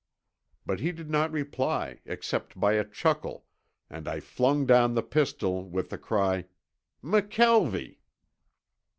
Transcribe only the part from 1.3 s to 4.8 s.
reply except by a chuckle, and I flung